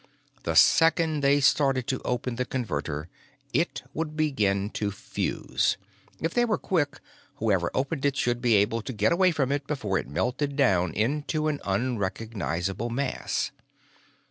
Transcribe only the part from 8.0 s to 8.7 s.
it should be